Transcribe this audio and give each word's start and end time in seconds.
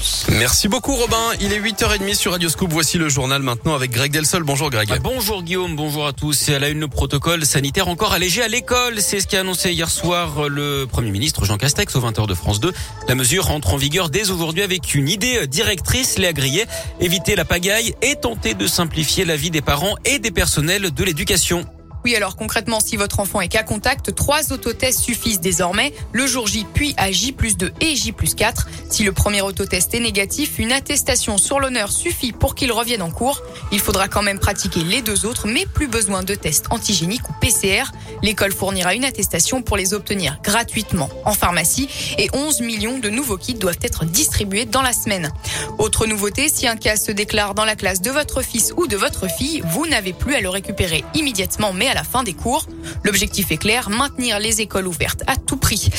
tous. 0.00 0.26
Merci 0.38 0.68
beaucoup 0.68 0.94
Robin. 0.94 1.32
Il 1.40 1.52
est 1.52 1.60
8h30 1.60 2.14
sur 2.14 2.32
Radio 2.32 2.48
Scoop. 2.48 2.70
Voici 2.72 2.98
le 2.98 3.08
journal 3.08 3.42
maintenant 3.42 3.74
avec 3.74 3.90
Greg 3.90 4.10
Delsol. 4.10 4.42
Bonjour 4.42 4.70
Greg. 4.70 4.88
Ah, 4.92 4.98
bonjour 4.98 5.42
Guillaume, 5.42 5.76
bonjour 5.76 6.06
à 6.06 6.12
tous. 6.12 6.32
C'est 6.32 6.54
à 6.54 6.58
la 6.58 6.68
une 6.68 6.80
le 6.80 6.88
protocole 6.88 7.44
sanitaire 7.44 7.88
encore 7.88 8.12
allégé 8.12 8.42
à 8.42 8.48
l'école. 8.48 9.00
C'est 9.00 9.20
ce 9.20 9.26
qu'a 9.26 9.40
annoncé 9.40 9.72
hier 9.72 9.90
soir 9.90 10.48
le 10.48 10.86
Premier 10.86 11.10
ministre 11.10 11.44
Jean 11.44 11.58
Castex 11.58 11.94
au 11.96 12.00
20h 12.00 12.26
de 12.26 12.34
France 12.34 12.60
2. 12.60 12.72
La 13.08 13.14
mesure 13.14 13.50
entre 13.50 13.74
en 13.74 13.76
vigueur 13.76 14.08
dès 14.08 14.30
aujourd'hui 14.30 14.62
avec 14.62 14.94
une 14.94 15.08
idée 15.08 15.46
directrice, 15.46 16.18
les 16.18 16.32
Grillet. 16.32 16.66
Éviter 17.00 17.36
la 17.36 17.44
pagaille 17.44 17.94
et 18.02 18.16
tenter 18.16 18.54
de 18.54 18.66
simplifier 18.66 19.24
la 19.24 19.36
vie 19.36 19.50
des 19.50 19.62
parents 19.62 19.96
et 20.04 20.18
des 20.18 20.30
personnels 20.30 20.92
de 20.92 21.04
l'éducation. 21.04 21.66
Oui, 22.04 22.16
alors 22.16 22.36
concrètement, 22.36 22.80
si 22.80 22.96
votre 22.96 23.20
enfant 23.20 23.42
est 23.42 23.48
cas 23.48 23.62
contact, 23.62 24.14
trois 24.14 24.52
autotests 24.52 25.00
suffisent 25.00 25.40
désormais, 25.40 25.92
le 26.12 26.26
jour 26.26 26.46
J 26.46 26.66
puis 26.72 26.94
à 26.96 27.12
J 27.12 27.32
plus 27.32 27.58
2 27.58 27.72
et 27.80 27.94
J 27.94 28.12
plus 28.12 28.34
4. 28.34 28.68
Si 28.88 29.02
le 29.02 29.12
premier 29.12 29.42
autotest 29.42 29.92
est 29.94 30.00
négatif, 30.00 30.58
une 30.58 30.72
attestation 30.72 31.36
sur 31.36 31.60
l'honneur 31.60 31.92
suffit 31.92 32.32
pour 32.32 32.54
qu'il 32.54 32.72
revienne 32.72 33.02
en 33.02 33.10
cours. 33.10 33.42
Il 33.70 33.80
faudra 33.80 34.08
quand 34.08 34.22
même 34.22 34.38
pratiquer 34.38 34.82
les 34.82 35.02
deux 35.02 35.26
autres, 35.26 35.46
mais 35.46 35.66
plus 35.66 35.88
besoin 35.88 36.22
de 36.22 36.34
tests 36.34 36.66
antigéniques 36.70 37.28
ou 37.28 37.32
PCR. 37.38 37.84
L'école 38.22 38.52
fournira 38.52 38.94
une 38.94 39.04
attestation 39.04 39.62
pour 39.62 39.76
les 39.76 39.92
obtenir 39.92 40.38
gratuitement 40.42 41.10
en 41.26 41.32
pharmacie 41.32 41.88
et 42.16 42.28
11 42.32 42.62
millions 42.62 42.98
de 42.98 43.10
nouveaux 43.10 43.36
kits 43.36 43.54
doivent 43.54 43.78
être 43.82 44.06
distribués 44.06 44.64
dans 44.64 44.82
la 44.82 44.94
semaine. 44.94 45.30
Autre 45.78 46.06
nouveauté, 46.06 46.48
si 46.48 46.66
un 46.66 46.76
cas 46.76 46.96
se 46.96 47.12
déclare 47.12 47.54
dans 47.54 47.64
la 47.66 47.76
classe 47.76 48.00
de 48.00 48.10
votre 48.10 48.42
fils 48.42 48.72
ou 48.76 48.86
de 48.86 48.96
votre 48.96 49.28
fille, 49.28 49.62
vous 49.66 49.86
n'avez 49.86 50.14
plus 50.14 50.34
à 50.34 50.40
le 50.40 50.48
récupérer 50.48 51.04
immédiatement, 51.14 51.72
mais 51.72 51.89
à 51.90 51.94
la 51.94 52.04
fin 52.04 52.22
des 52.22 52.34
cours. 52.34 52.66
L'objectif 53.04 53.50
est 53.50 53.56
clair, 53.56 53.90
maintenir 53.90 54.38
les 54.38 54.60
écoles 54.60 54.86
ouvertes 54.86 55.22
à 55.26 55.36
tout 55.36 55.56
prix. 55.56 55.90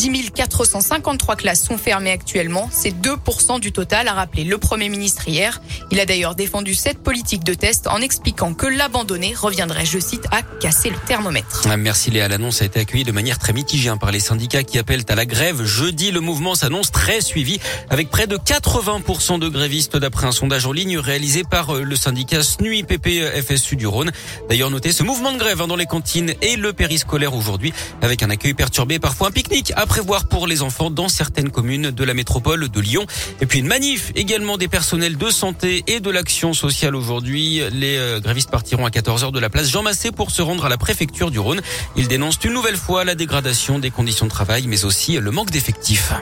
10 0.00 0.30
453 0.30 1.36
classes 1.36 1.62
sont 1.62 1.76
fermées 1.76 2.10
actuellement. 2.10 2.70
C'est 2.72 2.90
2% 2.90 3.60
du 3.60 3.70
total, 3.70 4.08
a 4.08 4.14
rappelé 4.14 4.44
le 4.44 4.56
Premier 4.56 4.88
ministre 4.88 5.28
hier. 5.28 5.60
Il 5.90 6.00
a 6.00 6.06
d'ailleurs 6.06 6.34
défendu 6.34 6.74
cette 6.74 7.00
politique 7.00 7.44
de 7.44 7.52
test 7.52 7.86
en 7.86 8.00
expliquant 8.00 8.54
que 8.54 8.66
l'abandonner 8.66 9.34
reviendrait, 9.34 9.84
je 9.84 9.98
cite, 9.98 10.24
à 10.30 10.40
casser 10.40 10.88
le 10.88 10.96
thermomètre. 11.06 11.66
Ah, 11.68 11.76
merci 11.76 12.10
Léa. 12.10 12.28
L'annonce 12.28 12.62
a 12.62 12.64
été 12.64 12.80
accueillie 12.80 13.04
de 13.04 13.12
manière 13.12 13.38
très 13.38 13.52
mitigée 13.52 13.90
hein, 13.90 13.98
par 13.98 14.10
les 14.10 14.20
syndicats 14.20 14.62
qui 14.62 14.78
appellent 14.78 15.04
à 15.06 15.14
la 15.14 15.26
grève. 15.26 15.64
Jeudi, 15.64 16.12
le 16.12 16.20
mouvement 16.20 16.54
s'annonce 16.54 16.90
très 16.90 17.20
suivi 17.20 17.60
avec 17.90 18.08
près 18.08 18.26
de 18.26 18.38
80% 18.38 19.38
de 19.38 19.48
grévistes 19.50 19.98
d'après 19.98 20.26
un 20.26 20.32
sondage 20.32 20.64
en 20.64 20.72
ligne 20.72 20.98
réalisé 20.98 21.42
par 21.44 21.76
euh, 21.76 21.82
le 21.82 21.96
syndicat 21.96 22.42
SNUI 22.42 22.86
FSU 22.88 23.76
du 23.76 23.86
Rhône. 23.86 24.12
D'ailleurs, 24.48 24.70
notez 24.70 24.92
ce 24.92 25.02
mouvement 25.02 25.32
de 25.32 25.38
grève 25.38 25.60
hein, 25.60 25.66
dans 25.66 25.76
les 25.76 25.84
cantines 25.84 26.32
et 26.40 26.56
le 26.56 26.72
périscolaire 26.72 27.34
aujourd'hui 27.34 27.74
avec 28.00 28.22
un 28.22 28.30
accueil 28.30 28.54
perturbé, 28.54 28.98
parfois 28.98 29.28
un 29.28 29.30
pique-nique 29.30 29.74
prévoir 29.90 30.26
pour 30.28 30.46
les 30.46 30.62
enfants 30.62 30.88
dans 30.88 31.08
certaines 31.08 31.50
communes 31.50 31.90
de 31.90 32.04
la 32.04 32.14
métropole 32.14 32.68
de 32.68 32.80
Lyon. 32.80 33.06
Et 33.40 33.46
puis 33.46 33.58
une 33.58 33.66
manif 33.66 34.12
également 34.14 34.56
des 34.56 34.68
personnels 34.68 35.16
de 35.16 35.30
santé 35.30 35.82
et 35.88 35.98
de 35.98 36.10
l'action 36.10 36.52
sociale 36.52 36.94
aujourd'hui. 36.94 37.60
Les 37.72 37.96
euh, 37.96 38.20
grévistes 38.20 38.52
partiront 38.52 38.86
à 38.86 38.90
14h 38.90 39.32
de 39.32 39.40
la 39.40 39.50
place 39.50 39.68
Jean 39.68 39.82
Massé 39.82 40.12
pour 40.12 40.30
se 40.30 40.42
rendre 40.42 40.64
à 40.64 40.68
la 40.68 40.78
préfecture 40.78 41.32
du 41.32 41.40
Rhône. 41.40 41.60
Ils 41.96 42.06
dénoncent 42.06 42.38
une 42.44 42.52
nouvelle 42.52 42.76
fois 42.76 43.02
la 43.02 43.16
dégradation 43.16 43.80
des 43.80 43.90
conditions 43.90 44.26
de 44.26 44.30
travail 44.30 44.68
mais 44.68 44.84
aussi 44.84 45.18
le 45.18 45.30
manque 45.32 45.50
d'effectifs. 45.50 46.12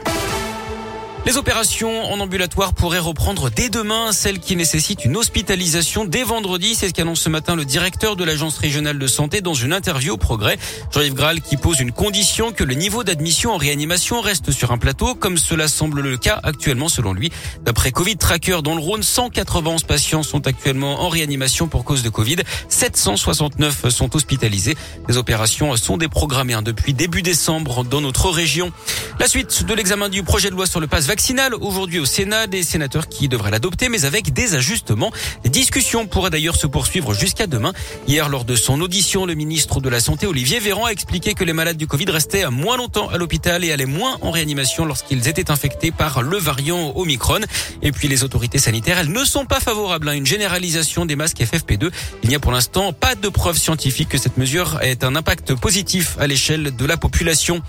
Les 1.29 1.37
opérations 1.37 2.11
en 2.11 2.21
ambulatoire 2.21 2.73
pourraient 2.73 2.99
reprendre 2.99 3.51
dès 3.51 3.69
demain, 3.69 4.13
celles 4.13 4.41
qui 4.41 4.57
nécessitent 4.57 5.05
une 5.05 5.15
hospitalisation 5.15 6.07
dès 6.07 6.23
vendredi. 6.23 6.75
C'est 6.75 6.89
ce 6.89 6.95
qu'annonce 6.95 7.21
ce 7.21 7.29
matin 7.29 7.55
le 7.55 7.67
directeur 7.67 8.17
de 8.17 8.25
l'Agence 8.25 8.57
régionale 8.57 8.99
de 8.99 9.07
santé 9.07 9.43
dans 9.43 9.53
une 9.53 9.75
interview 9.75 10.15
au 10.15 10.17
Progrès. 10.17 10.57
Jean-Yves 10.91 11.13
Graal 11.13 11.43
qui 11.43 11.59
pose 11.59 11.81
une 11.81 11.93
condition 11.93 12.51
que 12.53 12.65
le 12.65 12.73
niveau 12.73 13.05
d'admission 13.05 13.53
en 13.53 13.59
réanimation 13.59 14.23
reste 14.23 14.53
sur 14.53 14.73
un 14.73 14.79
plateau, 14.79 15.15
comme 15.15 15.37
cela 15.37 15.69
semble 15.69 16.01
le 16.01 16.17
cas 16.17 16.41
actuellement 16.43 16.89
selon 16.89 17.13
lui. 17.13 17.31
D'après 17.63 17.93
Covid 17.93 18.17
Tracker 18.17 18.61
dans 18.65 18.75
le 18.75 18.81
Rhône, 18.81 19.03
191 19.03 19.83
patients 19.83 20.23
sont 20.23 20.47
actuellement 20.47 21.03
en 21.03 21.11
réanimation 21.11 21.69
pour 21.69 21.85
cause 21.85 22.03
de 22.03 22.09
Covid. 22.09 22.39
769 22.71 23.91
sont 23.91 24.17
hospitalisés. 24.17 24.79
Les 25.11 25.19
opérations 25.19 25.77
sont 25.77 25.99
déprogrammées 25.99 26.55
hein, 26.55 26.63
depuis 26.63 26.95
début 26.95 27.21
décembre 27.21 27.85
dans 27.85 28.01
notre 28.01 28.31
région. 28.31 28.73
La 29.21 29.29
suite 29.29 29.67
de 29.67 29.75
l'examen 29.75 30.09
du 30.09 30.23
projet 30.23 30.49
de 30.49 30.55
loi 30.55 30.65
sur 30.65 30.81
le 30.81 30.87
pass 30.87 31.05
vaccinal 31.05 31.18
aujourd'hui 31.61 31.99
au 31.99 32.05
Sénat, 32.05 32.47
des 32.47 32.63
sénateurs 32.63 33.09
qui 33.09 33.29
devraient 33.29 33.51
l'adopter, 33.51 33.89
mais 33.89 34.05
avec 34.05 34.33
des 34.33 34.55
ajustements. 34.55 35.11
Les 35.45 35.51
discussions 35.51 36.07
pourraient 36.07 36.31
d'ailleurs 36.31 36.55
se 36.55 36.67
poursuivre 36.67 37.13
jusqu'à 37.13 37.47
demain. 37.47 37.73
Hier, 38.07 38.29
lors 38.29 38.45
de 38.45 38.55
son 38.55 38.81
audition, 38.81 39.27
le 39.27 39.35
ministre 39.35 39.81
de 39.81 39.89
la 39.89 40.01
Santé, 40.01 40.27
Olivier 40.27 40.61
Véran, 40.61 40.87
a 40.87 40.91
expliqué 40.91 41.35
que 41.35 41.45
les 41.45 41.53
malades 41.53 41.77
du 41.77 41.87
Covid 41.87 42.07
restaient 42.11 42.49
moins 42.51 42.77
longtemps 42.77 43.09
à 43.09 43.19
l'hôpital 43.19 43.65
et 43.65 43.73
allaient 43.73 43.85
moins 43.85 44.19
en 44.23 44.31
réanimation 44.31 44.85
lorsqu'ils 44.85 45.27
étaient 45.29 45.51
infectés 45.51 45.91
par 45.91 46.23
le 46.23 46.39
variant 46.39 46.93
Omicron. 46.97 47.41
Et 47.83 47.91
puis 47.91 48.07
les 48.09 48.23
autorités 48.23 48.59
sanitaires, 48.59 48.99
elles 48.99 49.13
ne 49.13 49.25
sont 49.25 49.45
pas 49.45 49.61
favorables 49.61 50.09
à 50.09 50.15
une 50.15 50.27
généralisation 50.27 51.05
des 51.05 51.17
masques 51.17 51.41
FFP2. 51.41 51.91
Il 52.23 52.29
n'y 52.29 52.37
a 52.37 52.41
pour 52.41 52.53
l'instant 52.53 52.93
pas 52.93 53.17
de 53.17 53.29
preuve 53.29 53.59
scientifique 53.59 54.09
que 54.09 54.19
cette 54.19 54.37
mesure 54.37 54.79
ait 54.83 55.05
un 55.05 55.17
impact 55.17 55.55
positif 55.55 56.17
à 56.21 56.27
l'échelle 56.27 56.77
de 56.77 56.87
la 56.87 56.97
population. 56.97 57.63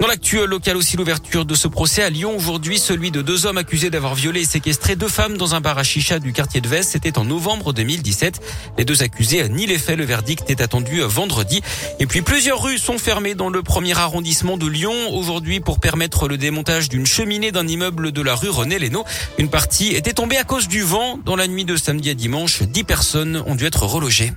Dans 0.00 0.08
l'actuel 0.08 0.46
local 0.46 0.76
aussi, 0.76 0.96
l'ouverture 0.96 1.44
de 1.44 1.54
ce 1.54 1.68
procès 1.68 2.02
à 2.02 2.10
Lyon 2.10 2.36
aujourd'hui, 2.36 2.78
celui 2.84 3.10
de 3.10 3.22
deux 3.22 3.46
hommes 3.46 3.56
accusés 3.56 3.88
d'avoir 3.88 4.14
violé 4.14 4.42
et 4.42 4.44
séquestré 4.44 4.94
deux 4.94 5.08
femmes 5.08 5.38
dans 5.38 5.54
un 5.54 5.62
bar 5.62 5.78
à 5.78 5.82
chicha 5.82 6.18
du 6.18 6.34
quartier 6.34 6.60
de 6.60 6.68
Vest. 6.68 6.90
C'était 6.90 7.16
en 7.16 7.24
novembre 7.24 7.72
2017. 7.72 8.42
Les 8.76 8.84
deux 8.84 9.02
accusés 9.02 9.48
ni 9.48 9.64
les 9.64 9.78
faits. 9.78 9.96
Le 9.96 10.04
verdict 10.04 10.50
est 10.50 10.60
attendu 10.60 11.00
vendredi. 11.00 11.62
Et 11.98 12.06
puis 12.06 12.20
plusieurs 12.20 12.62
rues 12.62 12.76
sont 12.76 12.98
fermées 12.98 13.34
dans 13.34 13.48
le 13.48 13.62
premier 13.62 13.96
arrondissement 13.96 14.58
de 14.58 14.66
Lyon 14.66 14.92
aujourd'hui 15.14 15.60
pour 15.60 15.80
permettre 15.80 16.28
le 16.28 16.36
démontage 16.36 16.90
d'une 16.90 17.06
cheminée 17.06 17.52
d'un 17.52 17.66
immeuble 17.66 18.12
de 18.12 18.20
la 18.20 18.34
rue 18.34 18.50
René 18.50 18.78
Lénaud. 18.78 19.06
Une 19.38 19.48
partie 19.48 19.94
était 19.94 20.12
tombée 20.12 20.36
à 20.36 20.44
cause 20.44 20.68
du 20.68 20.82
vent. 20.82 21.18
Dans 21.24 21.36
la 21.36 21.46
nuit 21.46 21.64
de 21.64 21.76
samedi 21.76 22.10
à 22.10 22.14
dimanche, 22.14 22.62
dix 22.64 22.84
personnes 22.84 23.42
ont 23.46 23.54
dû 23.54 23.64
être 23.64 23.84
relogées. 23.84 24.34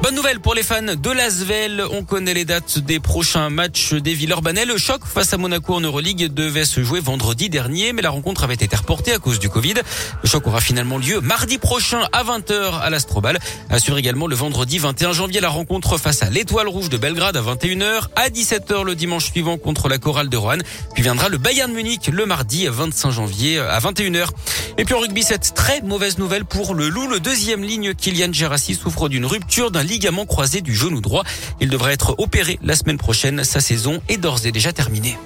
Bonne 0.00 0.14
nouvelle 0.14 0.38
pour 0.38 0.54
les 0.54 0.62
fans 0.62 0.80
de 0.82 1.10
Lasvel. 1.10 1.82
On 1.90 2.04
connaît 2.04 2.32
les 2.32 2.44
dates 2.44 2.78
des 2.78 3.00
prochains 3.00 3.50
matchs 3.50 3.94
des 3.94 4.14
Villeurbanais. 4.14 4.64
Le 4.64 4.78
choc 4.78 5.02
face 5.04 5.34
à 5.34 5.38
Monaco 5.38 5.74
en 5.74 5.80
Euroleague 5.80 6.32
devait 6.32 6.64
se 6.64 6.84
jouer 6.84 7.00
vendredi 7.00 7.50
dernier, 7.50 7.92
mais 7.92 8.00
la 8.00 8.10
rencontre 8.10 8.44
avait 8.44 8.54
été 8.54 8.76
reportée 8.76 9.12
à 9.12 9.18
cause 9.18 9.40
du 9.40 9.48
Covid. 9.48 9.74
Le 10.22 10.28
choc 10.28 10.46
aura 10.46 10.60
finalement 10.60 10.98
lieu 10.98 11.20
mardi 11.20 11.58
prochain 11.58 12.06
à 12.12 12.22
20h 12.22 12.78
à 12.80 12.90
l'Astrobal. 12.90 13.40
Assure 13.70 13.98
également 13.98 14.28
le 14.28 14.36
vendredi 14.36 14.78
21 14.78 15.12
janvier 15.12 15.40
la 15.40 15.48
rencontre 15.48 15.98
face 15.98 16.22
à 16.22 16.30
l'Étoile 16.30 16.68
Rouge 16.68 16.90
de 16.90 16.96
Belgrade 16.96 17.36
à 17.36 17.42
21h. 17.42 18.06
À 18.14 18.28
17h 18.28 18.84
le 18.84 18.94
dimanche 18.94 19.24
suivant 19.26 19.58
contre 19.58 19.88
la 19.88 19.98
Chorale 19.98 20.28
de 20.28 20.36
Rouen. 20.36 20.58
Puis 20.94 21.02
viendra 21.02 21.28
le 21.28 21.38
Bayern 21.38 21.72
Munich 21.72 22.08
le 22.12 22.24
mardi 22.24 22.68
25 22.68 23.10
janvier 23.10 23.58
à 23.58 23.80
21h. 23.80 24.28
Et 24.78 24.84
puis 24.84 24.94
en 24.94 25.00
rugby, 25.00 25.24
cette 25.24 25.54
très 25.54 25.80
mauvaise 25.80 26.18
nouvelle 26.18 26.44
pour 26.44 26.76
le 26.76 26.88
Loup. 26.88 27.08
Le 27.08 27.18
deuxième 27.18 27.64
ligne, 27.64 27.94
Kylian 27.94 28.32
Gerassi, 28.32 28.76
souffre 28.76 29.08
d'une 29.08 29.26
rupture 29.26 29.72
d'un 29.72 29.87
ligament 29.88 30.26
croisé 30.26 30.60
du 30.60 30.74
genou 30.74 31.00
droit. 31.00 31.24
Il 31.60 31.70
devrait 31.70 31.94
être 31.94 32.14
opéré 32.18 32.58
la 32.62 32.76
semaine 32.76 32.98
prochaine. 32.98 33.42
Sa 33.42 33.60
saison 33.60 34.00
est 34.08 34.18
d'ores 34.18 34.46
et 34.46 34.52
déjà 34.52 34.72
terminée. 34.72 35.16